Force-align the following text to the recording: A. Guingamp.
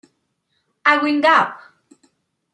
A. 0.93 0.95
Guingamp. 1.03 1.53